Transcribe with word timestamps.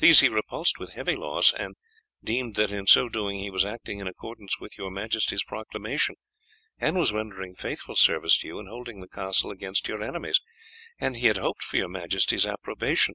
These 0.00 0.20
he 0.20 0.28
repulsed 0.28 0.78
with 0.78 0.90
heavy 0.92 1.16
loss, 1.16 1.54
and 1.54 1.74
deemed 2.22 2.56
that 2.56 2.70
in 2.70 2.86
so 2.86 3.08
doing 3.08 3.38
he 3.38 3.48
was 3.48 3.64
acting 3.64 3.98
in 3.98 4.06
accordance 4.06 4.58
with 4.60 4.76
your 4.76 4.90
majesty's 4.90 5.44
proclamation, 5.44 6.16
and 6.78 6.98
was 6.98 7.14
rendering 7.14 7.54
faithful 7.54 7.96
service 7.96 8.36
to 8.40 8.48
you 8.48 8.58
in 8.58 8.66
holding 8.66 9.00
the 9.00 9.08
castle 9.08 9.50
against 9.50 9.88
your 9.88 10.02
enemies, 10.02 10.42
and 10.98 11.16
he 11.16 11.28
had 11.28 11.38
hoped 11.38 11.62
for 11.62 11.78
your 11.78 11.88
majesty's 11.88 12.44
approbation. 12.44 13.14